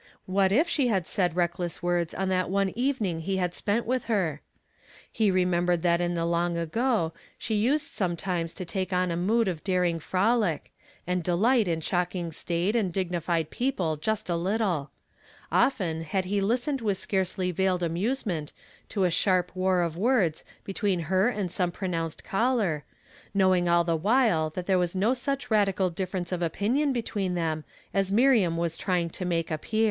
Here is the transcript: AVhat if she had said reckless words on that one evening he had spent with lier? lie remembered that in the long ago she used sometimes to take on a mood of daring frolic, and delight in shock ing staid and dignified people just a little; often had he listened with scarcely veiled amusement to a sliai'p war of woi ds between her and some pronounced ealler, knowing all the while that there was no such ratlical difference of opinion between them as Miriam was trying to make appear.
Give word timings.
AVhat 0.27 0.51
if 0.51 0.67
she 0.67 0.87
had 0.87 1.05
said 1.05 1.35
reckless 1.35 1.83
words 1.83 2.15
on 2.15 2.27
that 2.29 2.49
one 2.49 2.69
evening 2.69 3.19
he 3.19 3.37
had 3.37 3.53
spent 3.53 3.85
with 3.85 4.09
lier? 4.09 4.41
lie 5.19 5.27
remembered 5.27 5.83
that 5.83 6.01
in 6.01 6.15
the 6.15 6.25
long 6.25 6.57
ago 6.57 7.13
she 7.37 7.53
used 7.53 7.85
sometimes 7.85 8.55
to 8.55 8.65
take 8.65 8.91
on 8.91 9.11
a 9.11 9.15
mood 9.15 9.47
of 9.47 9.63
daring 9.63 9.99
frolic, 9.99 10.73
and 11.05 11.21
delight 11.23 11.67
in 11.67 11.81
shock 11.81 12.15
ing 12.15 12.31
staid 12.31 12.75
and 12.75 12.91
dignified 12.91 13.51
people 13.51 13.95
just 13.95 14.27
a 14.27 14.35
little; 14.35 14.89
often 15.51 16.01
had 16.01 16.25
he 16.25 16.41
listened 16.41 16.81
with 16.81 16.97
scarcely 16.97 17.51
veiled 17.51 17.83
amusement 17.83 18.53
to 18.89 19.03
a 19.05 19.09
sliai'p 19.09 19.49
war 19.53 19.81
of 19.81 19.97
woi 19.97 20.25
ds 20.31 20.43
between 20.63 21.01
her 21.11 21.29
and 21.29 21.51
some 21.51 21.71
pronounced 21.71 22.23
ealler, 22.31 22.81
knowing 23.35 23.69
all 23.69 23.83
the 23.83 23.95
while 23.95 24.49
that 24.49 24.65
there 24.65 24.79
was 24.79 24.95
no 24.95 25.13
such 25.13 25.49
ratlical 25.49 25.93
difference 25.93 26.31
of 26.31 26.41
opinion 26.41 26.91
between 26.91 27.35
them 27.35 27.63
as 27.93 28.11
Miriam 28.11 28.57
was 28.57 28.75
trying 28.75 29.07
to 29.07 29.25
make 29.25 29.51
appear. 29.51 29.79